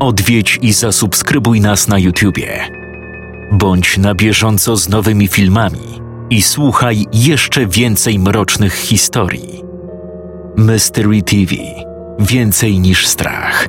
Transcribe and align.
Odwiedź 0.00 0.58
i 0.62 0.72
zasubskrybuj 0.72 1.60
nas 1.60 1.88
na 1.88 1.98
YouTubie. 1.98 2.68
Bądź 3.52 3.98
na 3.98 4.14
bieżąco 4.14 4.76
z 4.76 4.88
nowymi 4.88 5.28
filmami 5.28 6.00
i 6.30 6.42
słuchaj 6.42 7.06
jeszcze 7.12 7.66
więcej 7.66 8.18
mrocznych 8.18 8.74
historii. 8.74 9.62
Mystery 10.56 11.22
TV 11.22 11.54
Więcej 12.18 12.80
niż 12.80 13.06
strach. 13.06 13.68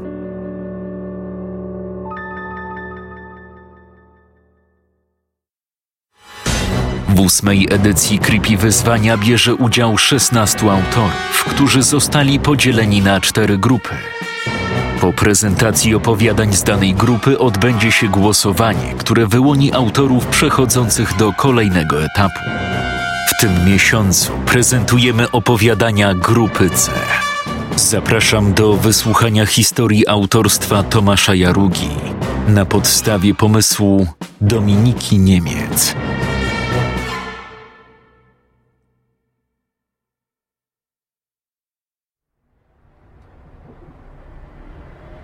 W 7.09 7.19
ósmej 7.19 7.67
edycji 7.71 8.19
Creepy 8.19 8.57
Wyzwania 8.57 9.17
bierze 9.17 9.55
udział 9.55 9.97
16 9.97 10.71
autorów, 10.71 11.45
którzy 11.49 11.83
zostali 11.83 12.39
podzieleni 12.39 13.01
na 13.01 13.21
cztery 13.21 13.57
grupy. 13.57 14.18
Po 15.01 15.13
prezentacji 15.13 15.95
opowiadań 15.95 16.53
z 16.53 16.63
danej 16.63 16.93
grupy 16.93 17.39
odbędzie 17.39 17.91
się 17.91 18.07
głosowanie, 18.07 18.93
które 18.97 19.27
wyłoni 19.27 19.73
autorów 19.73 20.25
przechodzących 20.25 21.17
do 21.17 21.33
kolejnego 21.33 22.03
etapu. 22.03 22.39
W 23.27 23.41
tym 23.41 23.65
miesiącu 23.65 24.31
prezentujemy 24.45 25.31
opowiadania 25.31 26.13
grupy 26.13 26.69
C. 26.69 26.91
Zapraszam 27.75 28.53
do 28.53 28.73
wysłuchania 28.73 29.45
historii 29.45 30.07
autorstwa 30.07 30.83
Tomasza 30.83 31.35
Jarugi 31.35 31.89
na 32.47 32.65
podstawie 32.65 33.33
pomysłu 33.33 34.07
Dominiki 34.41 35.19
Niemiec. 35.19 35.95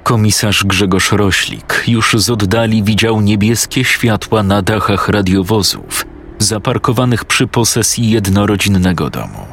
Komisarz 0.05 0.63
Grzegorz 0.63 1.11
Roślik 1.11 1.83
już 1.87 2.13
z 2.13 2.29
oddali 2.29 2.83
widział 2.83 3.21
niebieskie 3.21 3.83
światła 3.83 4.43
na 4.43 4.61
dachach 4.61 5.09
radiowozów 5.09 6.05
zaparkowanych 6.39 7.25
przy 7.25 7.47
posesji 7.47 8.09
jednorodzinnego 8.09 9.09
domu. 9.09 9.45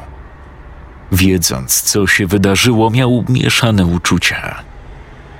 Wiedząc, 1.11 1.81
co 1.81 2.07
się 2.07 2.27
wydarzyło, 2.27 2.89
miał 2.89 3.25
mieszane 3.29 3.85
uczucia. 3.85 4.61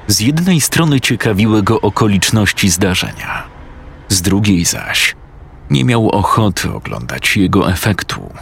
Z 0.08 0.20
jednej 0.20 0.62
strony 0.62 1.02
ciekawiły 1.02 1.64
go 1.64 1.82
okoliczności 1.82 2.70
zdarzenia, 2.70 3.44
z 4.10 4.22
drugiej 4.22 4.66
zaś 4.66 5.16
nie 5.70 5.86
miał 5.86 6.10
ochoty 6.10 6.74
oglądać 6.74 7.38
jego 7.38 7.72
efektu. 7.72 8.34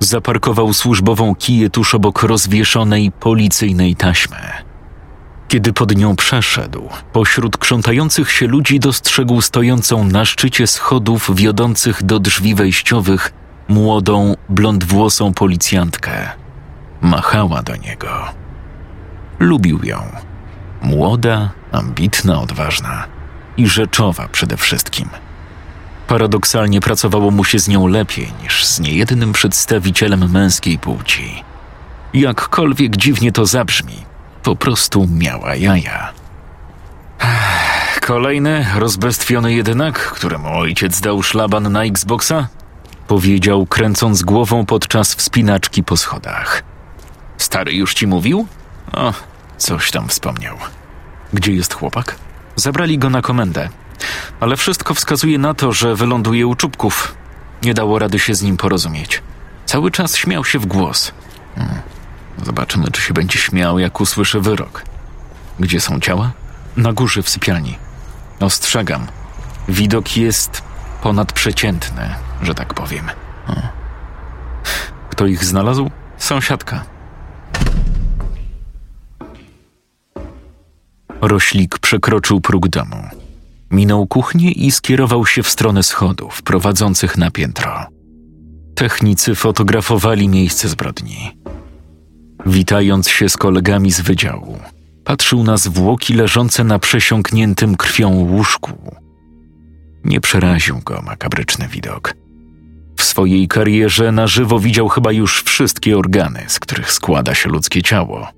Zaparkował 0.00 0.72
służbową 0.72 1.34
kiję 1.34 1.70
tuż 1.70 1.94
obok 1.94 2.22
rozwieszonej 2.22 3.12
policyjnej 3.12 3.96
taśmy. 3.96 4.65
Kiedy 5.48 5.72
pod 5.72 5.96
nią 5.96 6.16
przeszedł, 6.16 6.88
pośród 7.12 7.56
krzątających 7.56 8.30
się 8.32 8.46
ludzi 8.46 8.80
dostrzegł 8.80 9.40
stojącą 9.40 10.04
na 10.04 10.24
szczycie 10.24 10.66
schodów 10.66 11.30
wiodących 11.34 12.02
do 12.02 12.18
drzwi 12.18 12.54
wejściowych 12.54 13.32
młodą, 13.68 14.34
blondwłosą 14.48 15.34
policjantkę. 15.34 16.30
Machała 17.00 17.62
do 17.62 17.76
niego. 17.76 18.08
Lubił 19.38 19.84
ją. 19.84 20.02
Młoda, 20.82 21.50
ambitna, 21.72 22.40
odważna 22.40 23.04
i 23.56 23.66
rzeczowa 23.66 24.28
przede 24.28 24.56
wszystkim. 24.56 25.08
Paradoksalnie 26.06 26.80
pracowało 26.80 27.30
mu 27.30 27.44
się 27.44 27.58
z 27.58 27.68
nią 27.68 27.86
lepiej 27.86 28.28
niż 28.42 28.64
z 28.64 28.80
niejednym 28.80 29.32
przedstawicielem 29.32 30.30
męskiej 30.30 30.78
płci. 30.78 31.44
Jakkolwiek 32.14 32.96
dziwnie 32.96 33.32
to 33.32 33.46
zabrzmi, 33.46 34.05
po 34.46 34.56
prostu 34.56 35.06
miała 35.10 35.54
jaja. 35.54 36.12
Kolejny 38.00 38.66
rozbestwiony 38.78 39.54
jedynak, 39.54 39.98
któremu 39.98 40.48
ojciec 40.58 41.00
dał 41.00 41.22
szlaban 41.22 41.72
na 41.72 41.84
Xboxa? 41.84 42.48
Powiedział, 43.08 43.66
kręcąc 43.66 44.22
głową 44.22 44.66
podczas 44.66 45.14
wspinaczki 45.14 45.84
po 45.84 45.96
schodach. 45.96 46.62
Stary 47.38 47.72
już 47.72 47.94
ci 47.94 48.06
mówił? 48.06 48.46
O, 48.92 49.12
coś 49.58 49.90
tam 49.90 50.08
wspomniał. 50.08 50.56
Gdzie 51.32 51.52
jest 51.52 51.74
chłopak? 51.74 52.16
Zabrali 52.56 52.98
go 52.98 53.10
na 53.10 53.22
komendę, 53.22 53.68
ale 54.40 54.56
wszystko 54.56 54.94
wskazuje 54.94 55.38
na 55.38 55.54
to, 55.54 55.72
że 55.72 55.94
wyląduje 55.94 56.46
u 56.46 56.54
czubków. 56.54 57.14
Nie 57.62 57.74
dało 57.74 57.98
rady 57.98 58.18
się 58.18 58.34
z 58.34 58.42
nim 58.42 58.56
porozumieć. 58.56 59.22
Cały 59.64 59.90
czas 59.90 60.16
śmiał 60.16 60.44
się 60.44 60.58
w 60.58 60.66
głos. 60.66 61.12
Hmm. 61.54 61.95
Zobaczymy, 62.44 62.90
czy 62.90 63.02
się 63.02 63.14
będzie 63.14 63.38
śmiał, 63.38 63.78
jak 63.78 64.00
usłyszy 64.00 64.40
wyrok. 64.40 64.84
Gdzie 65.60 65.80
są 65.80 66.00
ciała? 66.00 66.32
Na 66.76 66.92
górze 66.92 67.22
w 67.22 67.28
sypialni. 67.28 67.78
Ostrzegam. 68.40 69.06
Widok 69.68 70.16
jest 70.16 70.62
ponadprzeciętny, 71.02 72.14
że 72.42 72.54
tak 72.54 72.74
powiem. 72.74 73.10
O. 73.48 73.54
Kto 75.10 75.26
ich 75.26 75.44
znalazł? 75.44 75.90
Sąsiadka. 76.18 76.84
Roślik 81.20 81.78
przekroczył 81.78 82.40
próg 82.40 82.68
domu. 82.68 83.08
Minął 83.70 84.06
kuchnię 84.06 84.50
i 84.50 84.70
skierował 84.70 85.26
się 85.26 85.42
w 85.42 85.48
stronę 85.48 85.82
schodów 85.82 86.42
prowadzących 86.42 87.18
na 87.18 87.30
piętro. 87.30 87.86
Technicy 88.74 89.34
fotografowali 89.34 90.28
miejsce 90.28 90.68
zbrodni. 90.68 91.36
Witając 92.46 93.08
się 93.08 93.28
z 93.28 93.36
kolegami 93.36 93.92
z 93.92 94.00
wydziału, 94.00 94.58
patrzył 95.04 95.44
na 95.44 95.56
zwłoki 95.56 96.14
leżące 96.14 96.64
na 96.64 96.78
przesiąkniętym 96.78 97.76
krwią 97.76 98.10
łóżku. 98.10 98.72
Nie 100.04 100.20
przeraził 100.20 100.80
go 100.84 101.02
makabryczny 101.02 101.68
widok. 101.68 102.14
W 102.96 103.04
swojej 103.04 103.48
karierze 103.48 104.12
na 104.12 104.26
żywo 104.26 104.58
widział 104.58 104.88
chyba 104.88 105.12
już 105.12 105.42
wszystkie 105.42 105.98
organy, 105.98 106.44
z 106.48 106.60
których 106.60 106.92
składa 106.92 107.34
się 107.34 107.48
ludzkie 107.48 107.82
ciało. 107.82 108.28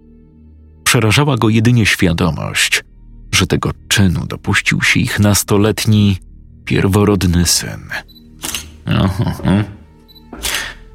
Przerażała 0.84 1.36
go 1.36 1.48
jedynie 1.48 1.86
świadomość, 1.86 2.84
że 3.32 3.46
tego 3.46 3.70
czynu 3.88 4.26
dopuścił 4.26 4.82
się 4.82 5.00
ich 5.00 5.20
nastoletni, 5.20 6.16
pierworodny 6.64 7.46
syn. 7.46 7.88
Oho. 8.86 9.77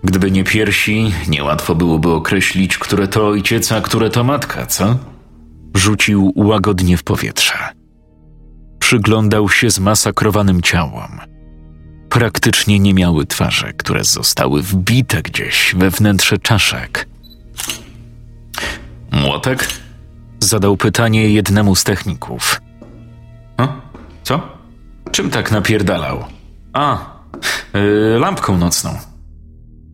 Gdyby 0.04 0.32
nie 0.32 0.44
piersi, 0.44 1.14
niełatwo 1.28 1.76
byłoby 1.76 2.12
określić, 2.12 2.78
które 2.78 3.08
to 3.08 3.28
ojciec, 3.28 3.72
a 3.72 3.82
które 3.82 4.10
to 4.10 4.24
matka, 4.24 4.66
co? 4.66 4.98
Rzucił 5.76 6.34
łagodnie 6.36 6.98
w 6.98 7.04
powietrze. 7.04 7.54
Przyglądał 8.80 9.50
się 9.50 9.70
zmasakrowanym 9.70 10.62
ciałom. 10.62 11.20
Praktycznie 12.10 12.80
nie 12.80 12.94
miały 12.94 13.26
twarzy, 13.26 13.74
które 13.78 14.04
zostały 14.04 14.62
wbite 14.62 15.22
gdzieś 15.22 15.76
we 15.78 15.90
wnętrze 15.90 16.38
czaszek. 16.38 17.08
Młotek? 19.12 19.68
Zadał 20.40 20.78
pytanie 20.78 21.30
jednemu 21.30 21.76
z 21.76 21.84
techników. 21.84 22.62
Co? 24.24 24.42
Czym 25.12 25.30
tak 25.30 25.52
napierdalał? 25.52 26.26
A, 26.74 26.98
yy, 27.74 28.20
lampką 28.20 28.58
nocną. 28.58 29.13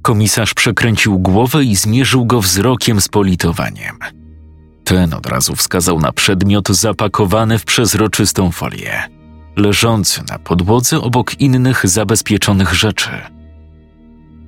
Komisarz 0.09 0.53
przekręcił 0.53 1.19
głowę 1.19 1.63
i 1.63 1.75
zmierzył 1.75 2.25
go 2.25 2.41
wzrokiem 2.41 3.01
z 3.01 3.07
politowaniem. 3.07 3.99
Ten 4.83 5.13
od 5.13 5.25
razu 5.25 5.55
wskazał 5.55 5.99
na 5.99 6.11
przedmiot 6.11 6.69
zapakowany 6.69 7.59
w 7.59 7.65
przezroczystą 7.65 8.51
folię, 8.51 9.03
leżący 9.55 10.21
na 10.29 10.39
podłodze 10.39 11.01
obok 11.01 11.39
innych 11.39 11.87
zabezpieczonych 11.87 12.73
rzeczy. 12.73 13.09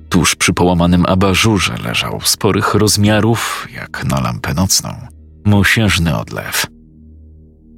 Tuż 0.08 0.34
przy 0.34 0.52
połamanym 0.52 1.06
abażurze 1.06 1.74
leżał 1.84 2.20
sporych 2.24 2.74
rozmiarów, 2.74 3.68
jak 3.74 4.04
na 4.04 4.20
lampę 4.20 4.54
nocną, 4.54 4.94
mosiężny 5.44 6.18
odlew. 6.18 6.66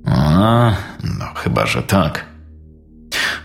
A, 0.06 0.72
no 1.18 1.24
chyba, 1.36 1.66
że 1.66 1.82
tak. 1.82 2.26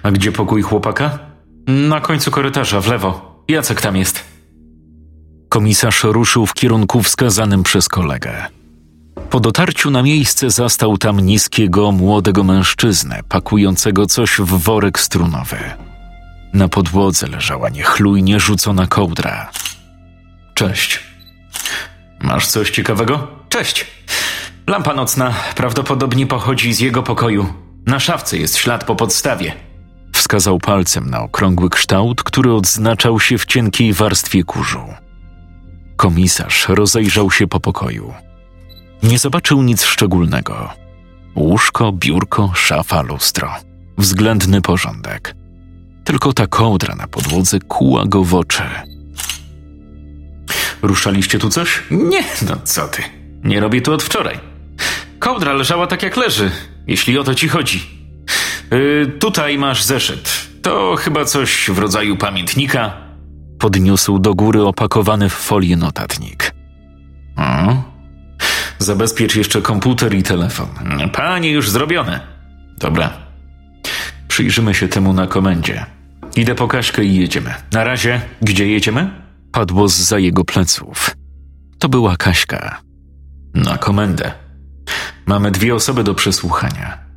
A 0.03 0.12
gdzie 0.12 0.31
pokój 0.31 0.62
chłopaka? 0.62 1.19
Na 1.68 2.01
końcu 2.01 2.31
korytarza, 2.31 2.81
w 2.81 2.88
lewo. 2.88 3.44
Jacek 3.47 3.81
tam 3.81 3.95
jest. 3.95 4.28
Komisarz 5.49 6.03
ruszył 6.03 6.45
w 6.45 6.53
kierunku 6.53 7.03
wskazanym 7.03 7.63
przez 7.63 7.89
kolegę. 7.89 8.45
Po 9.29 9.39
dotarciu 9.39 9.91
na 9.91 10.03
miejsce 10.03 10.49
zastał 10.49 10.97
tam 10.97 11.19
niskiego, 11.19 11.91
młodego 11.91 12.43
mężczyznę, 12.43 13.19
pakującego 13.29 14.05
coś 14.05 14.37
w 14.37 14.45
worek 14.45 14.99
strunowy. 14.99 15.57
Na 16.53 16.67
podłodze 16.67 17.27
leżała 17.27 17.69
niechlujnie 17.69 18.39
rzucona 18.39 18.87
kołdra. 18.87 19.51
Cześć. 20.53 20.99
Masz 22.19 22.47
coś 22.47 22.69
ciekawego? 22.69 23.27
Cześć. 23.49 23.87
Lampa 24.67 24.93
nocna 24.93 25.33
prawdopodobnie 25.55 26.27
pochodzi 26.27 26.73
z 26.73 26.79
jego 26.79 27.03
pokoju. 27.03 27.53
Na 27.85 27.99
szafce 27.99 28.37
jest 28.37 28.57
ślad 28.57 28.83
po 28.83 28.95
podstawie. 28.95 29.53
Wskazał 30.13 30.59
palcem 30.59 31.09
na 31.09 31.21
okrągły 31.21 31.69
kształt, 31.69 32.23
który 32.23 32.53
odznaczał 32.53 33.19
się 33.19 33.37
w 33.37 33.45
cienkiej 33.45 33.93
warstwie 33.93 34.43
kurzu. 34.43 34.93
Komisarz 35.99 36.69
rozejrzał 36.69 37.31
się 37.31 37.47
po 37.47 37.59
pokoju. 37.59 38.13
Nie 39.03 39.19
zobaczył 39.19 39.61
nic 39.61 39.83
szczególnego. 39.83 40.69
Łóżko, 41.35 41.91
biurko, 41.91 42.51
szafa, 42.55 43.01
lustro. 43.01 43.55
Względny 43.97 44.61
porządek. 44.61 45.35
Tylko 46.03 46.33
ta 46.33 46.47
kołdra 46.47 46.95
na 46.95 47.07
podłodze 47.07 47.59
kuła 47.59 48.05
go 48.05 48.23
w 48.23 48.35
oczy. 48.35 48.63
Ruszaliście 50.81 51.39
tu 51.39 51.49
coś? 51.49 51.83
Nie, 51.91 52.23
no 52.49 52.57
co 52.63 52.87
ty. 52.87 53.03
Nie 53.43 53.59
robię 53.59 53.81
tu 53.81 53.93
od 53.93 54.03
wczoraj. 54.03 54.39
Kołdra 55.19 55.53
leżała 55.53 55.87
tak 55.87 56.03
jak 56.03 56.17
leży, 56.17 56.51
jeśli 56.87 57.17
o 57.17 57.23
to 57.23 57.35
ci 57.35 57.47
chodzi. 57.47 57.81
Yy, 58.71 59.17
tutaj 59.19 59.57
masz 59.57 59.83
zeszyt. 59.83 60.47
To 60.61 60.95
chyba 60.95 61.25
coś 61.25 61.69
w 61.69 61.77
rodzaju 61.77 62.17
pamiętnika. 62.17 63.08
Podniósł 63.59 64.19
do 64.19 64.35
góry 64.35 64.63
opakowany 64.63 65.29
w 65.29 65.33
folię 65.33 65.77
notatnik. 65.77 66.51
O, 67.38 67.83
zabezpiecz 68.79 69.35
jeszcze 69.35 69.61
komputer 69.61 70.13
i 70.13 70.23
telefon. 70.23 70.67
Panie, 71.13 71.51
już 71.51 71.69
zrobione. 71.69 72.19
Dobra. 72.77 73.13
Przyjrzymy 74.27 74.73
się 74.73 74.88
temu 74.88 75.13
na 75.13 75.27
komendzie. 75.27 75.85
Idę 76.35 76.56
po 76.56 76.67
Kaśkę 76.67 77.03
i 77.03 77.15
jedziemy. 77.15 77.53
Na 77.71 77.83
razie, 77.83 78.21
gdzie 78.41 78.67
jedziemy? 78.67 79.09
Padło 79.51 79.88
z 79.88 79.95
za 79.97 80.19
jego 80.19 80.45
pleców. 80.45 81.15
To 81.79 81.89
była 81.89 82.17
Kaśka. 82.17 82.81
Na 83.53 83.77
komendę. 83.77 84.31
Mamy 85.25 85.51
dwie 85.51 85.75
osoby 85.75 86.03
do 86.03 86.15
przesłuchania. 86.15 87.08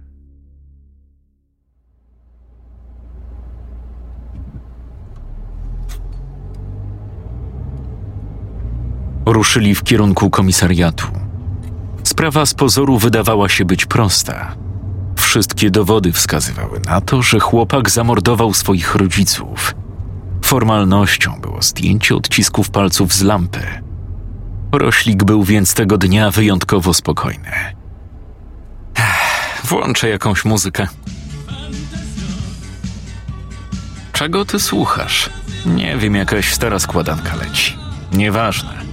Ruszyli 9.26 9.74
w 9.74 9.82
kierunku 9.82 10.30
komisariatu. 10.30 11.06
Sprawa 12.04 12.46
z 12.46 12.54
pozoru 12.54 12.98
wydawała 12.98 13.48
się 13.48 13.64
być 13.64 13.86
prosta. 13.86 14.54
Wszystkie 15.16 15.70
dowody 15.70 16.12
wskazywały 16.12 16.80
na 16.86 17.00
to, 17.00 17.22
że 17.22 17.40
chłopak 17.40 17.90
zamordował 17.90 18.54
swoich 18.54 18.94
rodziców. 18.94 19.74
Formalnością 20.44 21.40
było 21.40 21.62
zdjęcie 21.62 22.16
odcisków 22.16 22.70
palców 22.70 23.14
z 23.14 23.22
lampy. 23.22 23.60
Roślik 24.72 25.24
był 25.24 25.42
więc 25.44 25.74
tego 25.74 25.98
dnia 25.98 26.30
wyjątkowo 26.30 26.94
spokojny. 26.94 27.50
Włączę 29.64 30.08
jakąś 30.08 30.44
muzykę. 30.44 30.88
Czego 34.12 34.44
ty 34.44 34.60
słuchasz? 34.60 35.30
Nie 35.66 35.96
wiem, 35.96 36.14
jakaś 36.14 36.52
stara 36.54 36.78
składanka 36.78 37.36
leci. 37.36 37.76
Nieważne. 38.12 38.91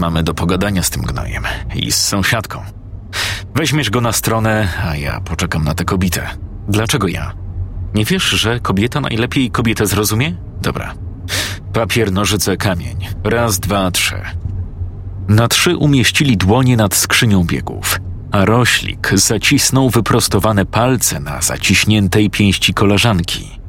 Mamy 0.00 0.22
do 0.22 0.34
pogadania 0.34 0.82
z 0.82 0.90
tym 0.90 1.02
gnojem 1.02 1.44
i 1.74 1.92
z 1.92 1.96
sąsiadką. 1.96 2.62
Weźmiesz 3.54 3.90
go 3.90 4.00
na 4.00 4.12
stronę, 4.12 4.68
a 4.84 4.96
ja 4.96 5.20
poczekam 5.20 5.64
na 5.64 5.74
tę 5.74 5.84
kobietę. 5.84 6.26
Dlaczego 6.68 7.08
ja? 7.08 7.32
Nie 7.94 8.04
wiesz, 8.04 8.24
że 8.24 8.60
kobieta 8.60 9.00
najlepiej 9.00 9.50
kobietę 9.50 9.86
zrozumie? 9.86 10.36
Dobra. 10.62 10.94
Papier, 11.72 12.12
nożyce, 12.12 12.56
kamień. 12.56 12.96
Raz, 13.24 13.60
dwa, 13.60 13.90
trzy. 13.90 14.20
Na 15.28 15.48
trzy 15.48 15.76
umieścili 15.76 16.36
dłonie 16.36 16.76
nad 16.76 16.94
skrzynią 16.94 17.44
biegów, 17.44 18.00
a 18.32 18.44
roślik 18.44 19.10
zacisnął 19.14 19.90
wyprostowane 19.90 20.66
palce 20.66 21.20
na 21.20 21.42
zaciśniętej 21.42 22.30
pięści 22.30 22.74
koleżanki. 22.74 23.60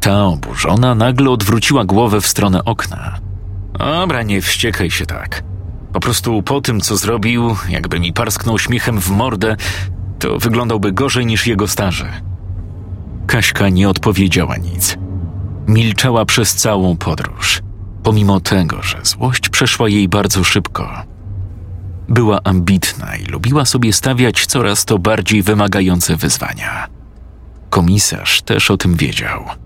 Ta 0.00 0.24
oburzona 0.24 0.94
nagle 0.94 1.30
odwróciła 1.30 1.84
głowę 1.84 2.20
w 2.20 2.26
stronę 2.26 2.64
okna. 2.64 3.18
Dobra, 3.78 4.22
nie 4.22 4.40
wściekaj 4.40 4.90
się 4.90 5.06
tak. 5.06 5.51
Po 5.92 6.00
prostu 6.00 6.42
po 6.42 6.60
tym, 6.60 6.80
co 6.80 6.96
zrobił, 6.96 7.56
jakby 7.68 8.00
mi 8.00 8.12
parsknął 8.12 8.58
śmiechem 8.58 9.00
w 9.00 9.10
mordę, 9.10 9.56
to 10.18 10.38
wyglądałby 10.38 10.92
gorzej 10.92 11.26
niż 11.26 11.46
jego 11.46 11.68
starzy. 11.68 12.06
Kaśka 13.26 13.68
nie 13.68 13.88
odpowiedziała 13.88 14.56
nic. 14.56 14.98
Milczała 15.66 16.24
przez 16.24 16.54
całą 16.54 16.96
podróż, 16.96 17.62
pomimo 18.02 18.40
tego, 18.40 18.82
że 18.82 19.00
złość 19.02 19.48
przeszła 19.48 19.88
jej 19.88 20.08
bardzo 20.08 20.44
szybko. 20.44 20.90
Była 22.08 22.40
ambitna 22.44 23.16
i 23.16 23.24
lubiła 23.24 23.64
sobie 23.64 23.92
stawiać 23.92 24.46
coraz 24.46 24.84
to 24.84 24.98
bardziej 24.98 25.42
wymagające 25.42 26.16
wyzwania. 26.16 26.86
Komisarz 27.70 28.42
też 28.42 28.70
o 28.70 28.76
tym 28.76 28.94
wiedział. 28.94 29.61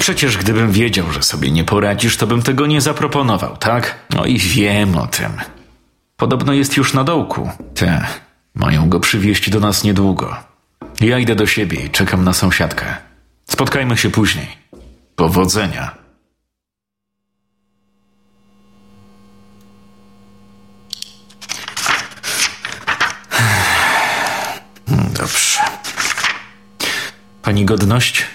Przecież 0.00 0.36
gdybym 0.36 0.72
wiedział, 0.72 1.12
że 1.12 1.22
sobie 1.22 1.50
nie 1.50 1.64
poradzisz, 1.64 2.16
to 2.16 2.26
bym 2.26 2.42
tego 2.42 2.66
nie 2.66 2.80
zaproponował, 2.80 3.56
tak? 3.56 3.94
No 4.14 4.24
i 4.24 4.38
wiem 4.38 4.96
o 4.96 5.06
tym. 5.06 5.32
Podobno 6.16 6.52
jest 6.52 6.76
już 6.76 6.94
na 6.94 7.04
dołku. 7.04 7.50
Te, 7.74 8.06
mają 8.54 8.88
go 8.88 9.00
przywieźć 9.00 9.50
do 9.50 9.60
nas 9.60 9.84
niedługo. 9.84 10.36
Ja 11.00 11.18
idę 11.18 11.34
do 11.34 11.46
siebie 11.46 11.80
i 11.84 11.90
czekam 11.90 12.24
na 12.24 12.32
sąsiadkę. 12.32 12.96
Spotkajmy 13.50 13.96
się 13.96 14.10
później. 14.10 14.46
Powodzenia. 15.16 15.94
Dobrze. 24.88 25.60
Pani 27.42 27.64
godność? 27.64 28.26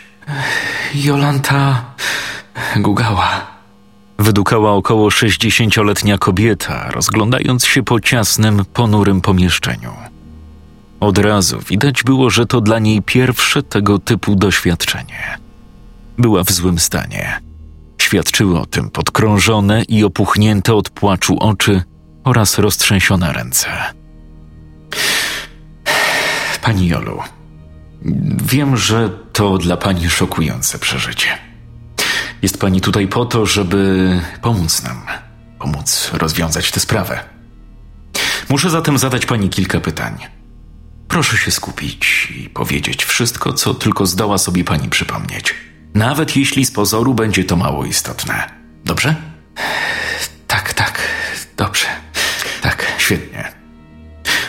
Jolanta 0.96 1.82
Gugała. 2.76 3.48
Wydukała 4.20 4.72
około 4.72 5.12
sześćdziesięcioletnia 5.12 6.18
kobieta, 6.18 6.92
rozglądając 6.92 7.66
się 7.66 7.84
po 7.84 8.00
ciasnym, 8.00 8.66
ponurym 8.74 9.22
pomieszczeniu. 9.22 9.94
Od 11.00 11.18
razu 11.18 11.60
widać 11.70 12.04
było, 12.04 12.30
że 12.30 12.46
to 12.46 12.62
dla 12.62 12.80
niej 12.80 13.02
pierwsze 13.02 13.64
tego 13.64 14.00
typu 14.00 14.36
doświadczenie. 14.36 15.38
Była 16.18 16.44
w 16.44 16.52
złym 16.52 16.80
stanie. 16.80 17.42
Świadczyły 18.02 18.60
o 18.60 18.66
tym 18.66 18.90
podkrążone 18.90 19.84
i 19.84 20.04
opuchnięte 20.04 20.74
od 20.74 20.90
płaczu 20.90 21.38
oczy 21.40 21.84
oraz 22.24 22.60
roztrzęsione 22.60 23.34
ręce. 23.34 23.70
Pani 26.62 26.88
Jolu, 26.88 27.20
wiem, 28.44 28.78
że 28.78 29.10
to 29.34 29.58
dla 29.58 29.78
pani 29.78 30.10
szokujące 30.10 30.80
przeżycie. 30.80 31.28
Jest 32.42 32.60
pani 32.60 32.82
tutaj 32.82 33.08
po 33.08 33.26
to, 33.26 33.46
żeby 33.46 34.10
pomóc 34.42 34.84
nam, 34.84 35.06
pomóc 35.60 36.10
rozwiązać 36.14 36.72
tę 36.72 36.80
sprawę. 36.80 37.20
Muszę 38.50 38.70
zatem 38.70 38.98
zadać 38.98 39.26
pani 39.26 39.50
kilka 39.50 39.80
pytań. 39.80 40.18
Proszę 41.08 41.38
się 41.38 41.52
skupić 41.52 42.32
i 42.38 42.50
powiedzieć 42.50 43.06
wszystko, 43.06 43.54
co 43.54 43.74
tylko 43.74 44.06
zdoła 44.06 44.38
sobie 44.38 44.64
pani 44.64 44.90
przypomnieć. 44.90 45.56
Nawet 45.94 46.36
jeśli 46.36 46.66
z 46.66 46.72
pozoru 46.72 47.14
będzie 47.14 47.44
to 47.44 47.56
mało 47.56 47.86
istotne. 47.86 48.50
Dobrze? 48.86 49.16
Tak, 50.48 50.74
tak, 50.74 51.02
dobrze. 51.58 51.88
Tak, 52.62 52.86
świetnie. 52.98 53.55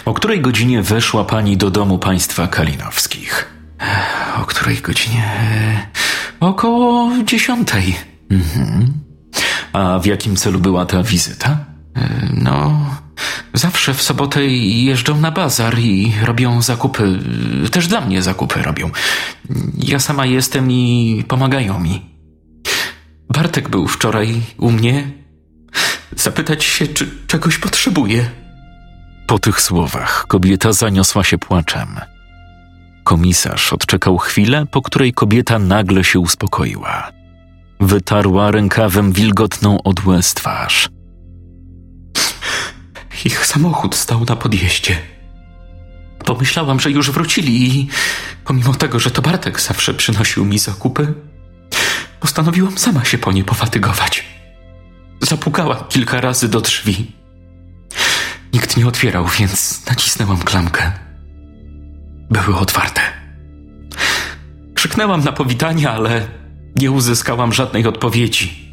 O 0.06 0.14
której 0.14 0.40
godzinie 0.40 0.82
weszła 0.82 1.24
pani 1.24 1.56
do 1.56 1.70
domu 1.70 1.98
państwa 1.98 2.46
Kalinowskich? 2.46 3.50
O 4.42 4.44
której 4.44 4.76
godzinie? 4.76 5.24
Około 6.40 7.10
dziesiątej. 7.24 7.96
Mhm. 8.30 8.92
A 9.72 9.98
w 9.98 10.06
jakim 10.06 10.36
celu 10.36 10.60
była 10.60 10.86
ta 10.86 11.02
wizyta? 11.02 11.58
No, 12.32 12.86
zawsze 13.54 13.94
w 13.94 14.02
sobotę 14.02 14.46
jeżdżą 14.46 15.20
na 15.20 15.30
bazar 15.30 15.78
i 15.78 16.12
robią 16.22 16.62
zakupy. 16.62 17.18
Też 17.70 17.88
dla 17.88 18.00
mnie 18.00 18.22
zakupy 18.22 18.62
robią. 18.62 18.90
Ja 19.78 19.98
sama 19.98 20.26
jestem 20.26 20.70
i 20.70 21.24
pomagają 21.28 21.80
mi. 21.80 22.02
Bartek 23.28 23.68
był 23.68 23.88
wczoraj 23.88 24.42
u 24.58 24.70
mnie. 24.70 25.10
Zapytać 26.16 26.64
się, 26.64 26.86
czy 26.86 27.10
czegoś 27.26 27.58
potrzebuje. 27.58 28.45
Po 29.26 29.38
tych 29.38 29.60
słowach 29.60 30.26
kobieta 30.28 30.72
zaniosła 30.72 31.24
się 31.24 31.38
płaczem. 31.38 32.00
Komisarz 33.04 33.72
odczekał 33.72 34.18
chwilę, 34.18 34.66
po 34.70 34.82
której 34.82 35.12
kobieta 35.12 35.58
nagle 35.58 36.04
się 36.04 36.20
uspokoiła. 36.20 37.10
Wytarła 37.80 38.50
rękawem 38.50 39.12
wilgotną 39.12 39.82
od 39.82 40.06
łez 40.06 40.34
twarz. 40.34 40.88
Ich 43.24 43.46
samochód 43.46 43.94
stał 43.94 44.24
na 44.24 44.36
podjeździe. 44.36 44.98
Pomyślałam, 46.24 46.80
że 46.80 46.90
już 46.90 47.10
wrócili 47.10 47.80
i 47.80 47.88
pomimo 48.44 48.74
tego, 48.74 48.98
że 48.98 49.10
to 49.10 49.22
Bartek 49.22 49.60
zawsze 49.60 49.94
przynosił 49.94 50.44
mi 50.44 50.58
zakupy, 50.58 51.14
postanowiłam 52.20 52.78
sama 52.78 53.04
się 53.04 53.18
po 53.18 53.32
nie 53.32 53.44
pofatygować. 53.44 54.24
Zapukałam 55.20 55.84
kilka 55.88 56.20
razy 56.20 56.48
do 56.48 56.60
drzwi. 56.60 57.12
Nikt 58.52 58.76
nie 58.76 58.86
otwierał, 58.86 59.26
więc 59.38 59.86
nacisnęłam 59.86 60.38
klamkę. 60.38 60.92
Były 62.30 62.56
otwarte. 62.58 63.00
Krzyknęłam 64.74 65.24
na 65.24 65.32
powitanie, 65.32 65.90
ale 65.90 66.28
nie 66.76 66.90
uzyskałam 66.90 67.52
żadnej 67.52 67.86
odpowiedzi. 67.86 68.72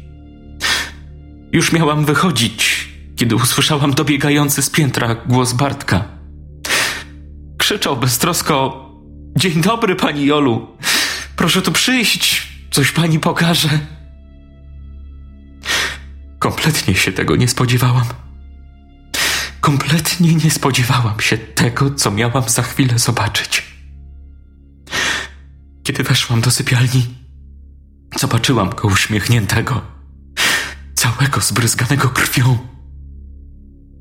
Już 1.52 1.72
miałam 1.72 2.04
wychodzić, 2.04 2.88
kiedy 3.16 3.36
usłyszałam 3.36 3.94
dobiegający 3.94 4.62
z 4.62 4.70
piętra 4.70 5.14
głos 5.14 5.52
Bartka. 5.52 6.04
Krzyczał 7.58 7.96
beztrosko: 7.96 8.84
Dzień 9.36 9.60
dobry, 9.62 9.96
pani 9.96 10.26
Jolu. 10.26 10.66
Proszę 11.36 11.62
tu 11.62 11.72
przyjść, 11.72 12.48
coś 12.70 12.92
pani 12.92 13.20
pokaże. 13.20 13.68
Kompletnie 16.38 16.94
się 16.94 17.12
tego 17.12 17.36
nie 17.36 17.48
spodziewałam. 17.48 18.04
Kompletnie 19.64 20.34
nie 20.34 20.50
spodziewałam 20.50 21.20
się 21.20 21.38
tego, 21.38 21.90
co 21.90 22.10
miałam 22.10 22.48
za 22.48 22.62
chwilę 22.62 22.98
zobaczyć. 22.98 23.62
Kiedy 25.82 26.02
weszłam 26.02 26.40
do 26.40 26.50
sypialni, 26.50 27.06
zobaczyłam 28.18 28.70
go 28.70 28.88
uśmiechniętego, 28.88 29.82
całego 30.94 31.40
zbryzganego 31.40 32.08
krwią. 32.08 32.58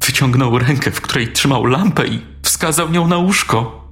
Wyciągnął 0.06 0.60
rękę, 0.60 0.92
w 0.92 1.02
której 1.02 1.34
trzymał 1.34 1.66
lampę 1.66 2.08
i 2.08 2.26
wskazał 2.42 2.90
nią 2.90 3.08
na 3.08 3.18
łóżko, 3.18 3.88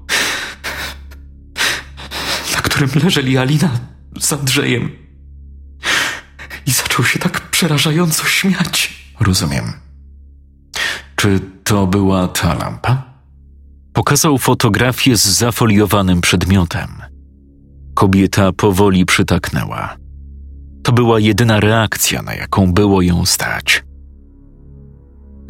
na 2.55 2.61
którym 2.61 2.89
leżeli 3.03 3.37
Alina 3.37 3.79
z 4.19 4.33
Andrzejem. 4.33 4.91
I 6.65 6.71
zaczął 6.71 7.05
się 7.05 7.19
tak 7.19 7.49
przerażająco 7.49 8.25
śmiać. 8.25 8.93
Rozumiem. 9.19 9.90
Czy 11.21 11.39
to 11.63 11.87
była 11.87 12.27
ta 12.27 12.53
lampa? 12.53 13.03
Pokazał 13.93 14.37
fotografię 14.37 15.17
z 15.17 15.25
zafoliowanym 15.25 16.21
przedmiotem. 16.21 16.89
Kobieta 17.93 18.51
powoli 18.51 19.05
przytaknęła. 19.05 19.95
To 20.83 20.91
była 20.91 21.19
jedyna 21.19 21.59
reakcja, 21.59 22.21
na 22.21 22.33
jaką 22.33 22.73
było 22.73 23.01
ją 23.01 23.25
stać. 23.25 23.83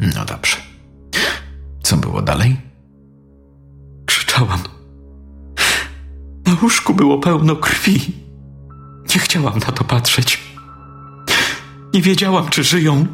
No 0.00 0.24
dobrze. 0.24 0.56
Co 1.82 1.96
było 1.96 2.22
dalej? 2.22 2.56
Krzyczałam. 4.06 4.60
Na 6.46 6.56
łóżku 6.62 6.94
było 6.94 7.18
pełno 7.18 7.56
krwi. 7.56 8.00
Nie 9.14 9.20
chciałam 9.20 9.58
na 9.58 9.72
to 9.72 9.84
patrzeć. 9.84 10.42
Nie 11.94 12.02
wiedziałam, 12.02 12.48
czy 12.48 12.64
żyją. 12.64 13.06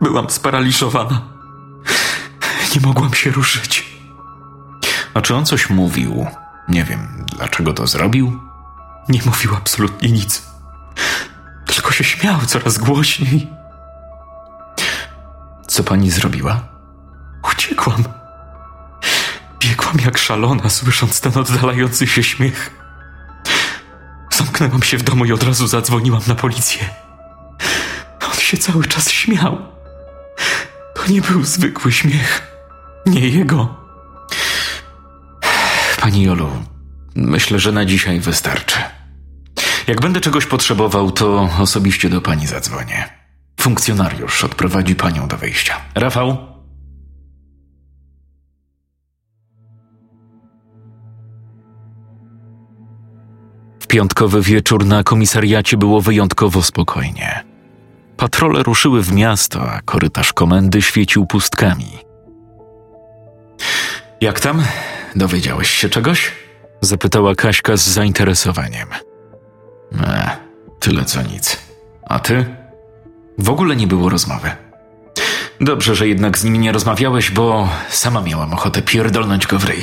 Byłam 0.00 0.30
sparaliżowana. 0.30 1.31
Nie 2.74 2.80
mogłam 2.80 3.14
się 3.14 3.30
ruszyć. 3.30 3.92
A 5.14 5.20
czy 5.20 5.34
on 5.34 5.46
coś 5.46 5.70
mówił? 5.70 6.26
Nie 6.68 6.84
wiem, 6.84 7.26
dlaczego 7.36 7.72
to 7.72 7.86
zrobił? 7.86 8.40
Nie 9.08 9.20
mówił 9.26 9.54
absolutnie 9.56 10.10
nic. 10.10 10.42
Tylko 11.66 11.92
się 11.92 12.04
śmiał 12.04 12.40
coraz 12.46 12.78
głośniej. 12.78 13.50
Co 15.66 15.84
pani 15.84 16.10
zrobiła? 16.10 16.60
Uciekłam. 17.52 18.04
Biegłam 19.60 19.96
jak 20.04 20.18
szalona, 20.18 20.68
słysząc 20.68 21.20
ten 21.20 21.38
oddalający 21.38 22.06
się 22.06 22.22
śmiech. 22.22 22.70
Zamknęłam 24.32 24.82
się 24.82 24.98
w 24.98 25.02
domu 25.02 25.24
i 25.24 25.32
od 25.32 25.42
razu 25.42 25.66
zadzwoniłam 25.66 26.22
na 26.26 26.34
policję. 26.34 26.88
On 28.28 28.40
się 28.40 28.56
cały 28.56 28.84
czas 28.84 29.10
śmiał. 29.10 29.58
To 30.94 31.12
nie 31.12 31.20
był 31.20 31.44
zwykły 31.44 31.92
śmiech. 31.92 32.51
Nie 33.06 33.28
jego. 33.28 33.74
Pani 36.00 36.22
Jolu, 36.22 36.48
myślę, 37.14 37.58
że 37.58 37.72
na 37.72 37.84
dzisiaj 37.84 38.20
wystarczy. 38.20 38.78
Jak 39.86 40.00
będę 40.00 40.20
czegoś 40.20 40.46
potrzebował, 40.46 41.10
to 41.10 41.48
osobiście 41.58 42.08
do 42.08 42.20
pani 42.20 42.46
zadzwonię. 42.46 43.08
Funkcjonariusz 43.60 44.44
odprowadzi 44.44 44.94
panią 44.94 45.28
do 45.28 45.36
wyjścia. 45.36 45.74
Rafał? 45.94 46.36
W 53.80 53.86
piątkowy 53.86 54.42
wieczór 54.42 54.86
na 54.86 55.02
komisariacie 55.02 55.76
było 55.76 56.00
wyjątkowo 56.00 56.62
spokojnie. 56.62 57.44
Patrole 58.16 58.62
ruszyły 58.62 59.02
w 59.02 59.12
miasto, 59.12 59.70
a 59.72 59.80
korytarz 59.80 60.32
komendy 60.32 60.82
świecił 60.82 61.26
pustkami. 61.26 62.11
Jak 64.22 64.40
tam? 64.40 64.62
Dowiedziałeś 65.16 65.70
się 65.70 65.88
czegoś? 65.88 66.32
Zapytała 66.80 67.34
Kaśka 67.34 67.76
z 67.76 67.88
zainteresowaniem. 67.88 68.88
E, 70.00 70.36
tyle 70.80 71.04
co 71.04 71.22
nic. 71.22 71.58
A 72.02 72.18
ty? 72.18 72.56
W 73.38 73.50
ogóle 73.50 73.76
nie 73.76 73.86
było 73.86 74.08
rozmowy. 74.08 74.50
Dobrze, 75.60 75.94
że 75.94 76.08
jednak 76.08 76.38
z 76.38 76.44
nimi 76.44 76.58
nie 76.58 76.72
rozmawiałeś, 76.72 77.30
bo 77.30 77.68
sama 77.88 78.22
miałam 78.22 78.52
ochotę 78.52 78.82
pierdolnąć 78.82 79.46
go 79.46 79.58
w 79.58 79.64
ryj. 79.64 79.82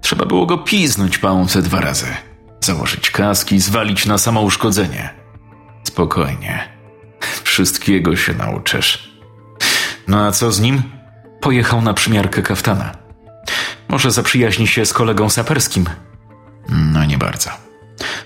Trzeba 0.00 0.26
było 0.26 0.46
go 0.46 0.58
piznąć 0.58 1.18
pałące 1.18 1.62
dwa 1.62 1.80
razy. 1.80 2.06
Założyć 2.60 3.10
kaski 3.10 3.54
i 3.54 3.60
zwalić 3.60 4.06
na 4.06 4.18
samo 4.18 4.40
uszkodzenie. 4.40 5.10
Spokojnie. 5.84 6.68
Wszystkiego 7.44 8.16
się 8.16 8.34
nauczysz. 8.34 9.10
No 10.08 10.26
a 10.26 10.32
co 10.32 10.52
z 10.52 10.60
nim? 10.60 10.99
Pojechał 11.40 11.82
na 11.82 11.94
przymiarkę 11.94 12.42
kaftana. 12.42 12.92
Może 13.88 14.10
zaprzyjaźni 14.10 14.66
się 14.66 14.86
z 14.86 14.92
kolegą 14.92 15.30
saperskim? 15.30 15.84
No 16.68 17.04
nie 17.04 17.18
bardzo. 17.18 17.50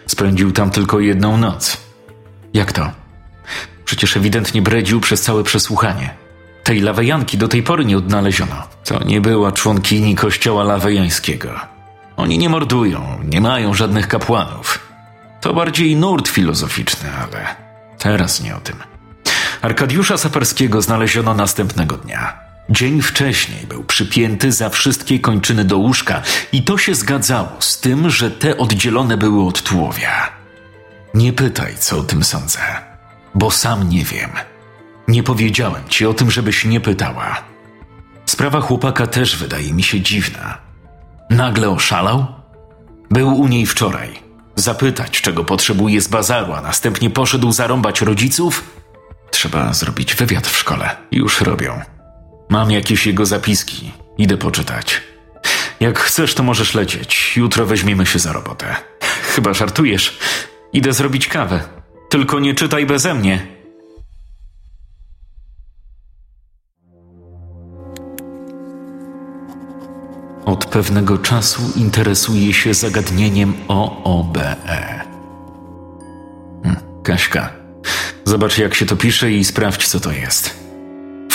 Spędził 0.07 0.53
tam 0.53 0.71
tylko 0.71 1.01
jedną 1.01 1.37
noc. 1.37 1.77
Jak 2.55 2.73
to? 2.73 2.91
Przecież 3.85 4.17
ewidentnie 4.17 4.63
bredził 4.63 5.01
przez 5.01 5.23
całe 5.23 5.45
przesłuchanie. 5.45 6.15
Tej 6.65 6.81
lawejanki 6.81 7.39
do 7.39 7.49
tej 7.49 7.63
pory 7.63 7.85
nie 7.85 7.99
odnaleziono. 7.99 8.63
To 8.85 9.05
nie 9.05 9.21
była 9.21 9.53
członkini 9.53 10.15
kościoła 10.15 10.65
lawejańskiego. 10.65 11.61
Oni 12.17 12.39
nie 12.39 12.49
mordują, 12.49 13.19
nie 13.25 13.41
mają 13.41 13.75
żadnych 13.75 14.09
kapłanów. 14.09 14.79
To 15.41 15.55
bardziej 15.55 15.97
nurt 15.97 16.29
filozoficzny, 16.29 17.11
ale 17.13 17.57
teraz 17.99 18.41
nie 18.41 18.57
o 18.57 18.61
tym. 18.61 18.77
Arkadiusza 19.63 20.17
Saperskiego 20.17 20.83
znaleziono 20.83 21.35
następnego 21.35 21.97
dnia. 21.97 22.44
Dzień 22.71 23.03
wcześniej 23.03 23.67
był 23.67 23.85
przypięty 23.85 24.53
za 24.53 24.69
wszystkie 24.71 25.21
kończyny 25.21 25.65
do 25.65 25.79
łóżka 25.79 26.23
i 26.53 26.63
to 26.63 26.79
się 26.79 26.95
zgadzało 26.95 27.49
z 27.59 27.81
tym, 27.81 28.11
że 28.11 28.31
te 28.31 28.59
oddzielone 28.59 29.17
były 29.17 29.47
od 29.47 29.63
tułowia. 29.63 30.31
Nie 31.15 31.33
pytaj, 31.33 31.77
co 31.79 31.99
o 31.99 32.03
tym 32.03 32.25
sądzę, 32.25 32.61
bo 33.35 33.51
sam 33.51 33.89
nie 33.89 34.05
wiem. 34.05 34.31
Nie 35.09 35.23
powiedziałem 35.23 35.89
ci 35.89 36.07
o 36.07 36.15
tym, 36.15 36.31
żebyś 36.31 36.65
nie 36.65 36.81
pytała. 36.81 37.43
Sprawa 38.27 38.61
chłopaka 38.61 39.07
też 39.07 39.37
wydaje 39.37 39.73
mi 39.73 39.83
się 39.83 40.01
dziwna. 40.01 40.59
Nagle 41.31 41.71
oszalał? 41.71 42.27
Był 43.11 43.41
u 43.41 43.49
niej 43.49 43.67
wczoraj. 43.67 44.23
Zapytać, 44.57 45.21
czego 45.21 45.45
potrzebuje 45.45 46.01
z 46.01 46.09
bazaru, 46.09 46.53
a 46.53 46.61
następnie 46.61 47.11
poszedł 47.11 47.53
zarąbać 47.53 48.01
rodziców? 48.01 48.65
Trzeba 49.31 49.73
zrobić 49.73 50.15
wywiad 50.15 50.47
w 50.47 50.57
szkole. 50.57 50.97
Już 51.11 51.41
robią. 51.41 51.94
Mam 52.55 52.71
jakieś 52.71 53.07
jego 53.07 53.27
zapiski. 53.27 53.93
Idę 54.19 54.37
poczytać. 54.37 55.03
Jak 55.81 55.99
chcesz, 55.99 56.35
to 56.35 56.43
możesz 56.43 56.75
lecieć. 56.75 57.37
Jutro 57.37 57.67
weźmiemy 57.67 58.07
się 58.07 58.19
za 58.19 58.33
robotę. 58.33 58.77
Chyba 59.35 59.55
żartujesz. 59.55 60.19
Idę 60.73 60.93
zrobić 60.93 61.29
kawę. 61.29 61.61
Tylko 62.11 62.41
nie 62.41 62.55
czytaj 62.55 62.87
beze 62.87 63.15
mnie. 63.15 63.47
Od 70.45 70.65
pewnego 70.65 71.19
czasu 71.19 71.63
interesuje 71.77 72.53
się 72.53 72.75
zagadnieniem 72.75 73.55
OOBE. 73.69 74.57
Hm, 76.65 76.77
Kaśka, 77.03 77.53
zobacz 78.25 78.59
jak 78.59 78.75
się 78.75 78.87
to 78.87 78.97
pisze 78.97 79.33
i 79.33 79.45
sprawdź 79.45 79.89
co 79.89 80.01
to 80.01 80.13
jest. 80.13 80.64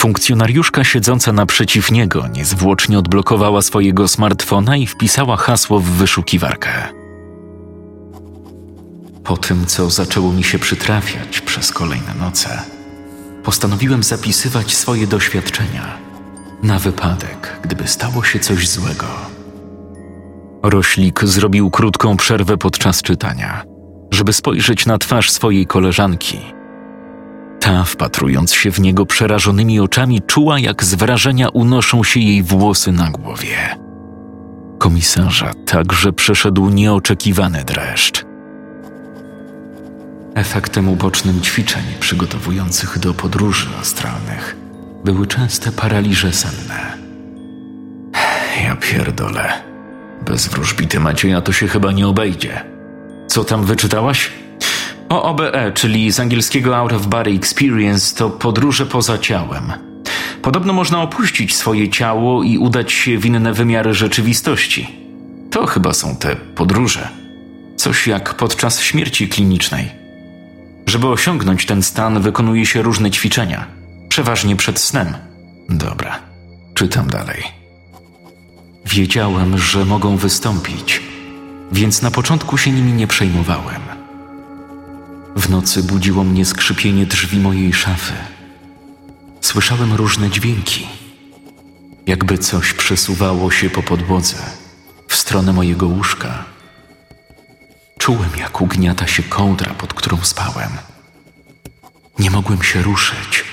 Funkcjonariuszka 0.00 0.84
siedząca 0.84 1.32
naprzeciw 1.32 1.90
niego 1.90 2.28
niezwłocznie 2.28 2.98
odblokowała 2.98 3.62
swojego 3.62 4.08
smartfona 4.08 4.76
i 4.76 4.86
wpisała 4.86 5.36
hasło 5.36 5.80
w 5.80 5.84
wyszukiwarkę. 5.84 6.70
Po 9.24 9.36
tym, 9.36 9.66
co 9.66 9.90
zaczęło 9.90 10.32
mi 10.32 10.44
się 10.44 10.58
przytrafiać 10.58 11.40
przez 11.40 11.72
kolejne 11.72 12.14
noce, 12.14 12.62
postanowiłem 13.44 14.02
zapisywać 14.02 14.76
swoje 14.76 15.06
doświadczenia 15.06 15.98
na 16.62 16.78
wypadek, 16.78 17.60
gdyby 17.62 17.88
stało 17.88 18.24
się 18.24 18.38
coś 18.38 18.68
złego. 18.68 19.06
Roślik 20.62 21.24
zrobił 21.24 21.70
krótką 21.70 22.16
przerwę 22.16 22.56
podczas 22.56 23.02
czytania, 23.02 23.62
żeby 24.10 24.32
spojrzeć 24.32 24.86
na 24.86 24.98
twarz 24.98 25.30
swojej 25.30 25.66
koleżanki– 25.66 26.38
ta, 27.60 27.84
wpatrując 27.84 28.54
się 28.54 28.72
w 28.72 28.80
niego 28.80 29.06
przerażonymi 29.06 29.80
oczami, 29.80 30.22
czuła, 30.26 30.58
jak 30.58 30.84
z 30.84 30.94
wrażenia 30.94 31.48
unoszą 31.48 32.04
się 32.04 32.20
jej 32.20 32.42
włosy 32.42 32.92
na 32.92 33.10
głowie. 33.10 33.76
Komisarza 34.78 35.50
także 35.66 36.12
przeszedł 36.12 36.70
nieoczekiwany 36.70 37.64
dreszcz. 37.64 38.24
Efektem 40.34 40.88
ubocznym 40.88 41.40
ćwiczeń 41.40 41.82
przygotowujących 42.00 42.98
do 42.98 43.14
podróży 43.14 43.68
astralnych 43.80 44.56
były 45.04 45.26
częste 45.26 45.72
paraliże 45.72 46.32
senne. 46.32 46.98
Ja 48.64 48.76
pierdolę. 48.76 49.52
Bez 50.26 50.48
wróżbity 50.48 51.00
Macieja 51.00 51.40
to 51.40 51.52
się 51.52 51.68
chyba 51.68 51.92
nie 51.92 52.08
obejdzie. 52.08 52.64
Co 53.26 53.44
tam 53.44 53.64
wyczytałaś? 53.64 54.30
OOBE, 55.10 55.72
czyli 55.74 56.12
z 56.12 56.20
angielskiego 56.20 56.76
Out 56.76 56.92
of 56.92 57.06
Body 57.06 57.30
Experience, 57.30 58.16
to 58.16 58.30
podróże 58.30 58.86
poza 58.86 59.18
ciałem. 59.18 59.72
Podobno 60.42 60.72
można 60.72 61.02
opuścić 61.02 61.56
swoje 61.56 61.88
ciało 61.88 62.42
i 62.42 62.58
udać 62.58 62.92
się 62.92 63.18
w 63.18 63.26
inne 63.26 63.52
wymiary 63.52 63.94
rzeczywistości. 63.94 64.90
To 65.50 65.66
chyba 65.66 65.92
są 65.92 66.16
te 66.16 66.36
podróże. 66.36 67.08
Coś 67.76 68.06
jak 68.06 68.34
podczas 68.34 68.80
śmierci 68.80 69.28
klinicznej. 69.28 69.88
Żeby 70.86 71.08
osiągnąć 71.08 71.66
ten 71.66 71.82
stan, 71.82 72.20
wykonuje 72.20 72.66
się 72.66 72.82
różne 72.82 73.10
ćwiczenia, 73.10 73.66
przeważnie 74.08 74.56
przed 74.56 74.78
snem. 74.78 75.14
Dobra, 75.68 76.18
czytam 76.74 77.06
dalej. 77.06 77.42
Wiedziałem, 78.86 79.58
że 79.58 79.84
mogą 79.84 80.16
wystąpić, 80.16 81.02
więc 81.72 82.02
na 82.02 82.10
początku 82.10 82.58
się 82.58 82.70
nimi 82.70 82.92
nie 82.92 83.06
przejmowałem. 83.06 83.89
W 85.36 85.50
nocy 85.50 85.82
budziło 85.82 86.24
mnie 86.24 86.44
skrzypienie 86.44 87.06
drzwi 87.06 87.38
mojej 87.38 87.72
szafy. 87.72 88.12
Słyszałem 89.40 89.92
różne 89.92 90.30
dźwięki, 90.30 90.86
jakby 92.06 92.38
coś 92.38 92.72
przesuwało 92.72 93.50
się 93.50 93.70
po 93.70 93.82
podłodze 93.82 94.36
w 95.08 95.16
stronę 95.16 95.52
mojego 95.52 95.86
łóżka. 95.86 96.44
Czułem, 97.98 98.30
jak 98.38 98.60
ugniata 98.60 99.06
się 99.06 99.22
kołdra, 99.22 99.74
pod 99.74 99.94
którą 99.94 100.18
spałem. 100.22 100.70
Nie 102.18 102.30
mogłem 102.30 102.62
się 102.62 102.82
ruszyć. 102.82 103.44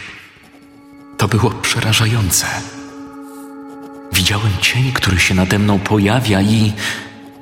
To 1.18 1.28
było 1.28 1.52
przerażające. 1.52 2.46
Widziałem 4.14 4.52
cień, 4.62 4.92
który 4.92 5.20
się 5.20 5.36
nade 5.36 5.60
mną 5.60 5.80
pojawia 5.80 6.42
i 6.42 6.74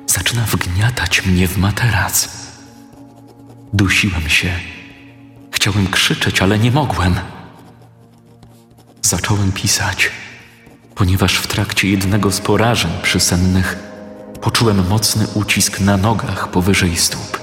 zaczyna 0.06 0.42
wgniatać 0.42 1.26
mnie 1.26 1.48
w 1.48 1.58
materac. 1.58 2.45
Dusiłem 3.72 4.28
się. 4.28 4.52
Chciałem 5.50 5.86
krzyczeć, 5.86 6.42
ale 6.42 6.58
nie 6.58 6.70
mogłem. 6.70 7.14
Zacząłem 9.02 9.52
pisać, 9.52 10.10
ponieważ 10.94 11.36
w 11.36 11.46
trakcie 11.46 11.88
jednego 11.88 12.32
z 12.32 12.40
porażeń 12.40 12.90
przysennych 13.02 13.78
poczułem 14.40 14.88
mocny 14.88 15.26
ucisk 15.34 15.80
na 15.80 15.96
nogach 15.96 16.48
powyżej 16.48 16.96
stóp. 16.96 17.40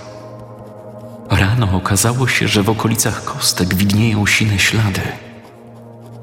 Rano 1.30 1.76
okazało 1.78 2.28
się, 2.28 2.48
że 2.48 2.64
w 2.64 2.70
okolicach 2.70 3.24
kostek 3.24 3.76
widnieją 3.76 4.26
sine 4.26 4.60
ślady. 4.60 5.02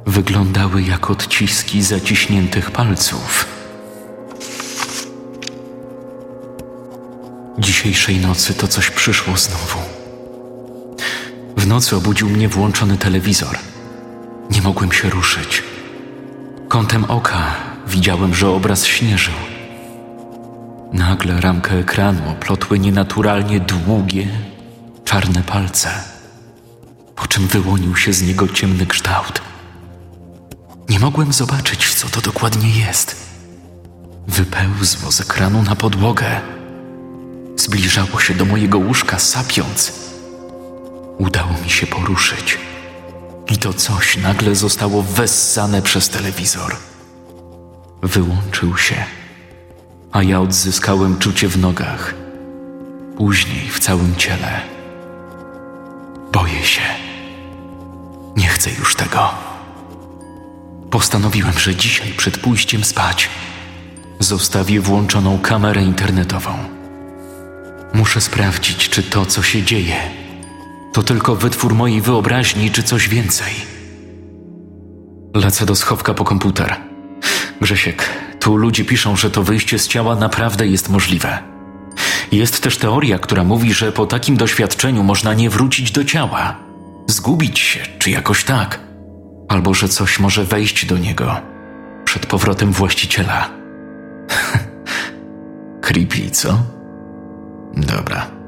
Wyglądały 0.06 0.82
jak 0.82 1.10
odciski 1.10 1.82
zaciśniętych 1.82 2.70
palców. 2.70 3.46
Dzisiejszej 7.58 8.18
nocy 8.18 8.54
to 8.54 8.68
coś 8.68 8.90
przyszło 8.90 9.36
znowu. 9.36 9.89
Nocy 11.70 11.96
obudził 11.96 12.28
mnie 12.28 12.48
włączony 12.48 12.98
telewizor. 12.98 13.58
Nie 14.50 14.62
mogłem 14.62 14.92
się 14.92 15.10
ruszyć. 15.10 15.62
Kątem 16.68 17.04
oka 17.04 17.54
widziałem, 17.86 18.34
że 18.34 18.48
obraz 18.48 18.86
śnieżył. 18.86 19.34
Nagle 20.92 21.40
ramkę 21.40 21.78
ekranu 21.78 22.30
oplotły 22.30 22.78
nienaturalnie 22.78 23.60
długie, 23.60 24.28
czarne 25.04 25.42
palce, 25.42 25.90
po 27.16 27.26
czym 27.26 27.46
wyłonił 27.46 27.96
się 27.96 28.12
z 28.12 28.22
niego 28.22 28.48
ciemny 28.48 28.86
kształt. 28.86 29.40
Nie 30.88 31.00
mogłem 31.00 31.32
zobaczyć, 31.32 31.94
co 31.94 32.08
to 32.08 32.20
dokładnie 32.20 32.70
jest. 32.70 33.16
Wypełzło 34.28 35.12
z 35.12 35.20
ekranu 35.20 35.62
na 35.62 35.76
podłogę. 35.76 36.40
Zbliżało 37.56 38.20
się 38.20 38.34
do 38.34 38.44
mojego 38.44 38.78
łóżka, 38.78 39.18
sapiąc. 39.18 40.09
Udało 41.20 41.52
mi 41.64 41.70
się 41.70 41.86
poruszyć. 41.86 42.58
I 43.48 43.58
to 43.58 43.72
coś 43.72 44.16
nagle 44.16 44.54
zostało 44.54 45.02
wessane 45.02 45.82
przez 45.82 46.08
telewizor. 46.08 46.76
Wyłączył 48.02 48.76
się, 48.76 49.04
a 50.12 50.22
ja 50.22 50.40
odzyskałem 50.40 51.18
czucie 51.18 51.48
w 51.48 51.58
nogach, 51.58 52.14
później 53.16 53.68
w 53.68 53.78
całym 53.78 54.16
ciele. 54.16 54.60
Boję 56.32 56.64
się. 56.64 56.82
Nie 58.36 58.46
chcę 58.46 58.70
już 58.70 58.96
tego. 58.96 59.30
Postanowiłem, 60.90 61.58
że 61.58 61.76
dzisiaj 61.76 62.12
przed 62.12 62.38
pójściem 62.38 62.84
spać 62.84 63.30
zostawię 64.18 64.80
włączoną 64.80 65.38
kamerę 65.38 65.82
internetową. 65.82 66.58
Muszę 67.94 68.20
sprawdzić, 68.20 68.88
czy 68.88 69.02
to, 69.02 69.26
co 69.26 69.42
się 69.42 69.62
dzieje, 69.62 70.19
to 70.92 71.02
tylko 71.02 71.36
wytwór 71.36 71.74
mojej 71.74 72.00
wyobraźni, 72.00 72.70
czy 72.70 72.82
coś 72.82 73.08
więcej. 73.08 73.52
Lecę 75.34 75.66
do 75.66 75.74
schowka 75.74 76.14
po 76.14 76.24
komputer. 76.24 76.76
Grzesiek, 77.60 78.08
tu 78.40 78.56
ludzie 78.56 78.84
piszą, 78.84 79.16
że 79.16 79.30
to 79.30 79.42
wyjście 79.42 79.78
z 79.78 79.88
ciała 79.88 80.16
naprawdę 80.16 80.66
jest 80.66 80.88
możliwe. 80.88 81.38
Jest 82.32 82.62
też 82.62 82.78
teoria, 82.78 83.18
która 83.18 83.44
mówi, 83.44 83.74
że 83.74 83.92
po 83.92 84.06
takim 84.06 84.36
doświadczeniu 84.36 85.02
można 85.02 85.34
nie 85.34 85.50
wrócić 85.50 85.90
do 85.90 86.04
ciała, 86.04 86.56
zgubić 87.06 87.58
się, 87.58 87.80
czy 87.98 88.10
jakoś 88.10 88.44
tak, 88.44 88.80
albo 89.48 89.74
że 89.74 89.88
coś 89.88 90.20
może 90.20 90.44
wejść 90.44 90.86
do 90.86 90.98
niego 90.98 91.40
przed 92.04 92.26
powrotem 92.26 92.72
właściciela. 92.72 93.50
Creepy, 95.82 96.30
co? 96.30 96.58
Dobra. 97.74 98.39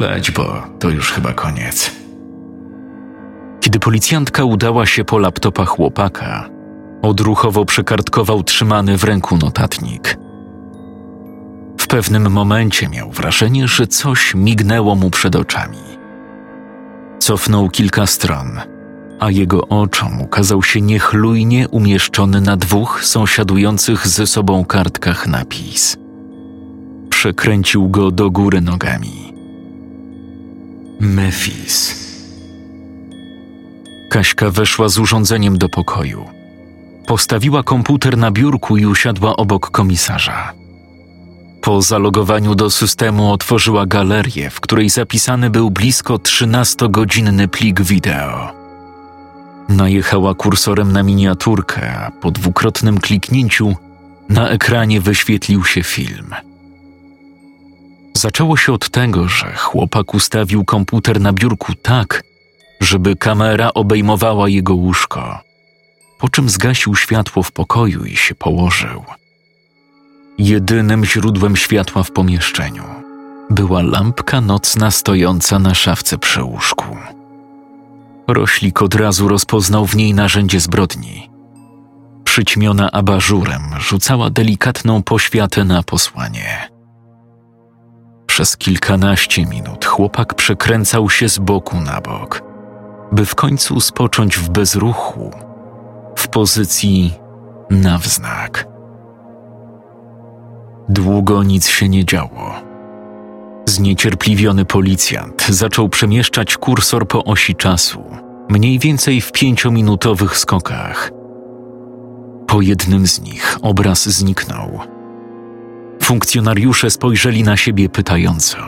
Leć, 0.00 0.30
bo 0.30 0.62
to 0.78 0.90
już 0.90 1.12
chyba 1.12 1.32
koniec. 1.32 1.90
Kiedy 3.60 3.78
policjantka 3.78 4.44
udała 4.44 4.86
się 4.86 5.04
po 5.04 5.18
laptopa 5.18 5.64
chłopaka, 5.64 6.48
odruchowo 7.02 7.64
przekartkował 7.64 8.42
trzymany 8.42 8.98
w 8.98 9.04
ręku 9.04 9.36
notatnik. 9.36 10.18
W 11.78 11.86
pewnym 11.86 12.30
momencie 12.30 12.88
miał 12.88 13.10
wrażenie, 13.10 13.68
że 13.68 13.86
coś 13.86 14.34
mignęło 14.34 14.94
mu 14.94 15.10
przed 15.10 15.36
oczami. 15.36 15.78
Cofnął 17.18 17.68
kilka 17.68 18.06
stron, 18.06 18.60
a 19.20 19.30
jego 19.30 19.68
oczom 19.68 20.20
ukazał 20.20 20.62
się 20.62 20.80
niechlujnie 20.80 21.68
umieszczony 21.68 22.40
na 22.40 22.56
dwóch 22.56 23.04
sąsiadujących 23.04 24.08
ze 24.08 24.26
sobą 24.26 24.64
kartkach 24.64 25.26
napis. 25.26 25.96
Przekręcił 27.10 27.88
go 27.88 28.10
do 28.10 28.30
góry 28.30 28.60
nogami. 28.60 29.35
Memphis. 31.00 32.06
Kaśka 34.10 34.50
weszła 34.50 34.88
z 34.88 34.98
urządzeniem 34.98 35.58
do 35.58 35.68
pokoju. 35.68 36.24
Postawiła 37.06 37.62
komputer 37.62 38.18
na 38.18 38.30
biurku 38.30 38.76
i 38.76 38.86
usiadła 38.86 39.36
obok 39.36 39.70
komisarza. 39.70 40.52
Po 41.62 41.82
zalogowaniu 41.82 42.54
do 42.54 42.70
systemu 42.70 43.32
otworzyła 43.32 43.86
galerię, 43.86 44.50
w 44.50 44.60
której 44.60 44.88
zapisany 44.88 45.50
był 45.50 45.70
blisko 45.70 46.14
13-godzinny 46.14 47.48
plik 47.48 47.80
wideo. 47.80 48.52
Najechała 49.68 50.34
kursorem 50.34 50.92
na 50.92 51.02
miniaturkę, 51.02 51.98
a 51.98 52.10
po 52.10 52.30
dwukrotnym 52.30 53.00
kliknięciu 53.00 53.74
na 54.28 54.48
ekranie 54.48 55.00
wyświetlił 55.00 55.64
się 55.64 55.82
film. 55.82 56.34
Zaczęło 58.16 58.56
się 58.56 58.72
od 58.72 58.90
tego, 58.90 59.28
że 59.28 59.52
chłopak 59.56 60.14
ustawił 60.14 60.64
komputer 60.64 61.20
na 61.20 61.32
biurku 61.32 61.74
tak, 61.74 62.22
żeby 62.80 63.16
kamera 63.16 63.70
obejmowała 63.74 64.48
jego 64.48 64.74
łóżko, 64.74 65.40
po 66.18 66.28
czym 66.28 66.48
zgasił 66.48 66.96
światło 66.96 67.42
w 67.42 67.52
pokoju 67.52 68.04
i 68.04 68.16
się 68.16 68.34
położył. 68.34 69.04
Jedynym 70.38 71.04
źródłem 71.04 71.56
światła 71.56 72.02
w 72.02 72.10
pomieszczeniu 72.10 72.84
była 73.50 73.82
lampka 73.82 74.40
nocna 74.40 74.90
stojąca 74.90 75.58
na 75.58 75.74
szafce 75.74 76.18
przy 76.18 76.42
łóżku. 76.42 76.96
Roślik 78.28 78.82
od 78.82 78.94
razu 78.94 79.28
rozpoznał 79.28 79.86
w 79.86 79.96
niej 79.96 80.14
narzędzie 80.14 80.60
zbrodni. 80.60 81.30
Przyćmiona 82.24 82.90
abażurem 82.90 83.62
rzucała 83.78 84.30
delikatną 84.30 85.02
poświatę 85.02 85.64
na 85.64 85.82
posłanie. 85.82 86.75
Przez 88.36 88.56
kilkanaście 88.56 89.46
minut 89.46 89.84
chłopak 89.84 90.34
przekręcał 90.34 91.10
się 91.10 91.28
z 91.28 91.38
boku 91.38 91.80
na 91.80 92.00
bok, 92.00 92.42
by 93.12 93.26
w 93.26 93.34
końcu 93.34 93.80
spocząć 93.80 94.38
w 94.38 94.48
bezruchu, 94.48 95.30
w 96.16 96.28
pozycji 96.28 97.14
na 97.70 97.98
wznak. 97.98 98.68
Długo 100.88 101.42
nic 101.42 101.68
się 101.68 101.88
nie 101.88 102.04
działo. 102.04 102.54
Zniecierpliwiony 103.66 104.64
policjant 104.64 105.46
zaczął 105.48 105.88
przemieszczać 105.88 106.56
kursor 106.56 107.08
po 107.08 107.24
osi 107.24 107.54
czasu, 107.54 108.04
mniej 108.48 108.78
więcej 108.78 109.20
w 109.20 109.32
pięciominutowych 109.32 110.38
skokach. 110.38 111.10
Po 112.46 112.60
jednym 112.60 113.06
z 113.06 113.20
nich 113.20 113.58
obraz 113.62 114.08
zniknął. 114.08 114.95
Funkcjonariusze 116.06 116.90
spojrzeli 116.90 117.42
na 117.42 117.56
siebie 117.56 117.88
pytająco. 117.88 118.56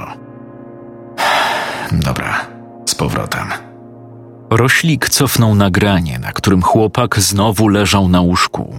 Dobra, 2.07 2.47
z 2.87 2.95
powrotem. 2.95 3.47
Roślik 4.51 5.09
cofnął 5.09 5.55
nagranie, 5.55 6.19
na 6.19 6.33
którym 6.33 6.63
chłopak 6.63 7.21
znowu 7.21 7.69
leżał 7.69 8.09
na 8.09 8.21
łóżku. 8.21 8.79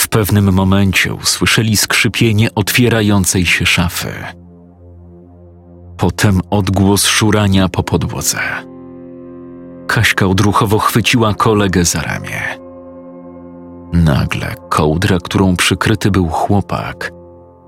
W 0.00 0.08
pewnym 0.08 0.52
momencie 0.52 1.14
usłyszeli 1.14 1.76
skrzypienie 1.76 2.54
otwierającej 2.54 3.46
się 3.46 3.66
szafy. 3.66 4.12
Potem 5.96 6.40
odgłos 6.50 7.06
szurania 7.06 7.68
po 7.68 7.82
podłodze. 7.82 8.38
Kaśka 9.86 10.26
odruchowo 10.26 10.78
chwyciła 10.78 11.34
kolegę 11.34 11.84
za 11.84 12.02
ramię. 12.02 12.63
Nagle 13.94 14.54
kołdra, 14.68 15.18
którą 15.22 15.56
przykryty 15.56 16.10
był 16.10 16.28
chłopak, 16.28 17.12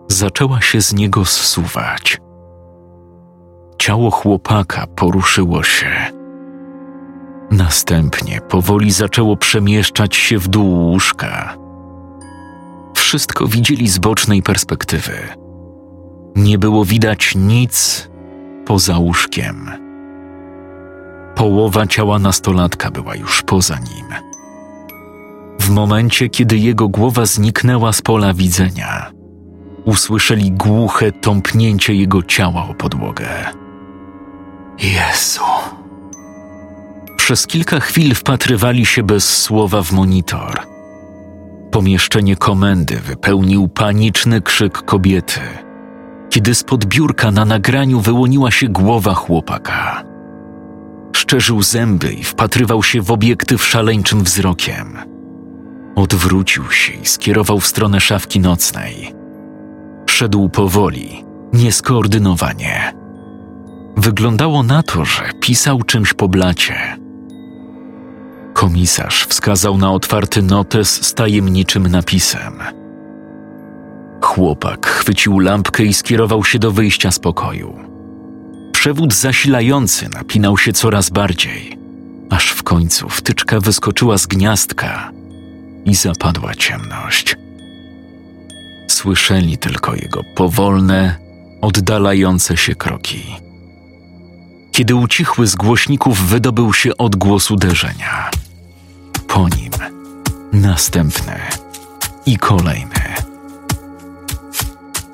zaczęła 0.08 0.60
się 0.60 0.80
z 0.80 0.92
niego 0.92 1.24
zsuwać. 1.24 2.18
Ciało 3.78 4.10
chłopaka 4.10 4.86
poruszyło 4.86 5.62
się. 5.62 5.92
Następnie 7.50 8.40
powoli 8.40 8.90
zaczęło 8.92 9.36
przemieszczać 9.36 10.16
się 10.16 10.38
w 10.38 10.48
dół 10.48 10.90
łóżka. 10.90 11.56
Wszystko 12.96 13.46
widzieli 13.46 13.88
z 13.88 13.98
bocznej 13.98 14.42
perspektywy. 14.42 15.12
Nie 16.36 16.58
było 16.58 16.84
widać 16.84 17.34
nic 17.36 18.08
poza 18.64 18.98
łóżkiem. 18.98 19.70
Połowa 21.34 21.86
ciała 21.86 22.18
nastolatka 22.18 22.90
była 22.90 23.16
już 23.16 23.42
poza 23.42 23.78
nim. 23.78 24.25
W 25.66 25.70
momencie, 25.70 26.29
kiedy 26.29 26.59
jego 26.59 26.88
głowa 26.88 27.26
zniknęła 27.26 27.92
z 27.92 28.02
pola 28.02 28.35
widzenia, 28.35 29.11
usłyszeli 29.85 30.52
głuche 30.52 31.12
tąpnięcie 31.12 31.94
jego 31.94 32.22
ciała 32.22 32.68
o 32.68 32.74
podłogę. 32.74 33.29
Jezu. 34.79 35.42
Przez 37.16 37.46
kilka 37.46 37.81
chwil 37.81 38.14
wpatrywali 38.14 38.87
się 38.87 39.02
bez 39.02 39.42
słowa 39.42 39.83
w 39.83 39.92
monitor. 39.92 40.62
Pomieszczenie 41.70 42.37
komendy 42.37 42.96
wypełnił 42.96 43.68
paniczny 43.68 44.40
krzyk 44.40 44.83
kobiety, 44.83 45.40
kiedy 46.31 46.55
spod 46.55 46.85
biurka 46.85 47.31
na 47.31 47.44
nagraniu 47.44 48.00
wyłoniła 48.00 48.50
się 48.50 48.68
głowa 48.68 49.14
chłopaka. 49.14 50.05
Szczerzył 51.16 51.62
zęby 51.62 52.12
i 52.12 52.24
wpatrywał 52.24 52.83
się 52.83 53.02
w 53.02 53.11
obiektyw 53.11 53.64
szaleńczym 53.64 54.24
wzrokiem. 54.24 55.15
Odwrócił 55.96 56.70
się 56.70 56.92
i 56.92 57.06
skierował 57.06 57.61
w 57.61 57.66
stronę 57.66 58.00
szafki 58.00 58.40
nocnej. 58.40 59.14
Szedł 60.06 60.48
powoli, 60.48 61.24
nieskoordynowanie. 61.52 62.92
Wyglądało 63.96 64.62
na 64.62 64.82
to, 64.82 65.04
że 65.04 65.22
pisał 65.40 65.82
czymś 65.82 66.14
po 66.14 66.28
blacie. 66.28 66.96
Komisarz 68.52 69.26
wskazał 69.26 69.78
na 69.78 69.92
otwarty 69.92 70.42
notes 70.42 71.06
z 71.06 71.14
tajemniczym 71.14 71.87
napisem. 71.87 72.59
Chłopak 74.20 74.87
chwycił 74.87 75.38
lampkę 75.38 75.85
i 75.85 75.94
skierował 75.94 76.44
się 76.44 76.59
do 76.59 76.70
wyjścia 76.70 77.11
z 77.11 77.18
pokoju. 77.18 77.76
Przewód 78.72 79.14
zasilający 79.14 80.09
napinał 80.09 80.59
się 80.59 80.72
coraz 80.72 81.11
bardziej, 81.11 81.78
aż 82.30 82.50
w 82.50 82.62
końcu 82.62 83.09
wtyczka 83.09 83.61
wyskoczyła 83.61 84.18
z 84.18 84.26
gniazdka 84.26 85.11
i 85.87 85.94
zapadła 85.94 86.55
ciemność. 86.55 87.37
Słyszeli 88.88 89.59
tylko 89.59 89.94
jego 89.94 90.22
powolne, 90.35 91.16
oddalające 91.61 92.57
się 92.57 92.75
kroki. 92.75 93.22
Kiedy 94.72 94.94
ucichły 94.94 95.46
z 95.46 95.57
głośników, 95.57 96.20
wydobył 96.20 96.72
się 96.72 96.96
odgłos 96.96 97.51
uderzenia. 97.51 98.31
Po 99.29 99.49
nim 99.49 99.72
następny 100.53 101.40
i 102.27 102.38
kolejny. 102.38 103.01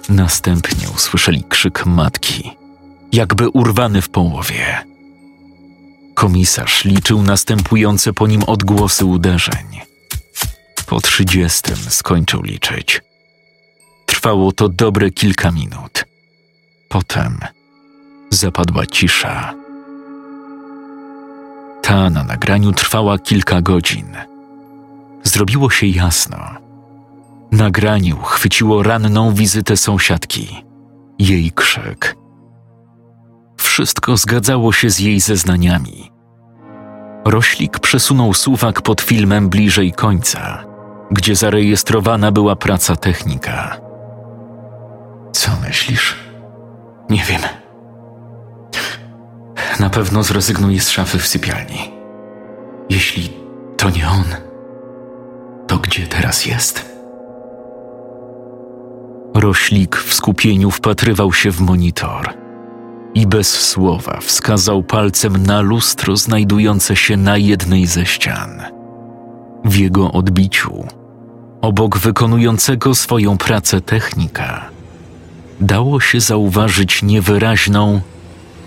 Następnie 0.08 0.90
usłyszeli 0.94 1.44
krzyk 1.48 1.86
matki, 1.86 2.50
jakby 3.12 3.48
urwany 3.48 4.02
w 4.02 4.08
połowie. 4.08 4.84
Komisarz 6.14 6.84
liczył 6.84 7.22
następujące 7.22 8.12
po 8.12 8.26
nim 8.26 8.42
odgłosy 8.42 9.04
uderzeń. 9.04 9.91
Po 10.92 11.00
trzydziestym 11.00 11.76
skończył 11.76 12.42
liczyć. 12.42 13.00
Trwało 14.06 14.52
to 14.52 14.68
dobre 14.68 15.10
kilka 15.10 15.50
minut. 15.50 16.04
Potem 16.88 17.38
zapadła 18.30 18.86
cisza. 18.86 19.54
Ta 21.82 22.10
na 22.10 22.24
nagraniu 22.24 22.72
trwała 22.72 23.18
kilka 23.18 23.60
godzin. 23.60 24.16
Zrobiło 25.22 25.70
się 25.70 25.86
jasno. 25.86 26.38
Nagraniu 27.52 28.16
chwyciło 28.16 28.82
ranną 28.82 29.34
wizytę 29.34 29.76
sąsiadki, 29.76 30.64
jej 31.18 31.52
krzyk. 31.52 32.16
Wszystko 33.56 34.16
zgadzało 34.16 34.72
się 34.72 34.90
z 34.90 34.98
jej 34.98 35.20
zeznaniami. 35.20 36.10
Roślik 37.24 37.78
przesunął 37.78 38.34
suwak 38.34 38.82
pod 38.82 39.00
filmem 39.00 39.48
bliżej 39.48 39.92
końca, 39.92 40.71
gdzie 41.12 41.36
zarejestrowana 41.36 42.32
była 42.32 42.56
praca 42.56 42.96
technika. 42.96 43.80
Co 45.32 45.50
myślisz? 45.66 46.16
Nie 47.10 47.22
wiem. 47.24 47.40
Na 49.80 49.90
pewno 49.90 50.22
zrezygnuje 50.22 50.80
z 50.80 50.90
szafy 50.90 51.18
w 51.18 51.26
sypialni. 51.26 51.92
Jeśli 52.90 53.32
to 53.76 53.90
nie 53.90 54.08
on, 54.08 54.24
to 55.66 55.78
gdzie 55.78 56.06
teraz 56.06 56.46
jest? 56.46 56.92
Roślik 59.34 59.96
w 59.96 60.14
skupieniu 60.14 60.70
wpatrywał 60.70 61.32
się 61.32 61.50
w 61.50 61.60
monitor 61.60 62.34
i 63.14 63.26
bez 63.26 63.68
słowa 63.68 64.18
wskazał 64.20 64.82
palcem 64.82 65.46
na 65.46 65.60
lustro 65.60 66.16
znajdujące 66.16 66.96
się 66.96 67.16
na 67.16 67.36
jednej 67.36 67.86
ze 67.86 68.06
ścian. 68.06 68.62
W 69.64 69.76
jego 69.76 70.12
odbiciu, 70.12 70.84
obok 71.62 71.98
wykonującego 71.98 72.94
swoją 72.94 73.38
pracę 73.38 73.80
technika, 73.80 74.70
dało 75.60 76.00
się 76.00 76.20
zauważyć 76.20 77.02
niewyraźną, 77.02 78.00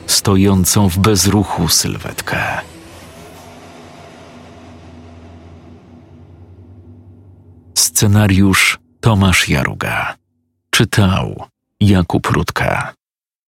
stojącą 0.08 0.90
w 0.90 0.98
bezruchu 0.98 1.68
sylwetkę. 1.68 2.38
Scenariusz 7.78 8.80
Tomasz 9.02 9.50
Jaruga. 9.50 10.16
Czytał 10.70 11.46
Jakub 11.80 12.28
Rutka. 12.28 12.94